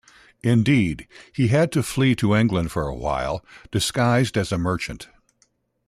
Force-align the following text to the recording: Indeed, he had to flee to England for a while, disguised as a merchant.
Indeed, 0.41 1.07
he 1.31 1.49
had 1.49 1.71
to 1.73 1.83
flee 1.83 2.15
to 2.15 2.35
England 2.35 2.71
for 2.71 2.87
a 2.87 2.95
while, 2.95 3.45
disguised 3.69 4.35
as 4.35 4.51
a 4.51 4.57
merchant. 4.57 5.09